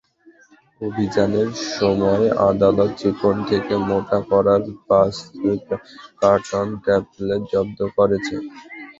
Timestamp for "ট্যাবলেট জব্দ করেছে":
6.83-8.35